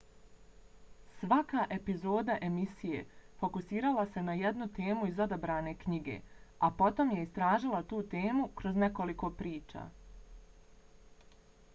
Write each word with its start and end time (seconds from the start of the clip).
svaka 1.17 1.65
epizoda 1.75 2.37
emisije 2.47 3.03
fokusirala 3.43 4.05
se 4.15 4.23
na 4.29 4.35
jednu 4.39 4.69
temu 4.79 5.11
iz 5.11 5.21
odabrane 5.27 5.75
knjige 5.85 6.17
a 6.69 6.71
potom 6.81 7.13
je 7.17 7.27
istražila 7.27 7.83
tu 7.93 8.01
temu 8.17 8.49
kroz 8.63 8.83
nekoliko 8.87 9.33
priča 9.45 9.87